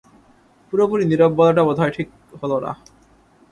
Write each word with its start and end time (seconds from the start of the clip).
পুরোপুরি 0.67 1.03
নীরব 1.05 1.31
বলাটা 1.39 1.61
বোধহয় 1.67 1.93
ঠিক 1.97 2.07
হল 2.41 2.51
না। 2.63 2.71